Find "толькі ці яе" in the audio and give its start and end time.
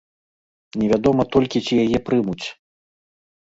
1.37-1.97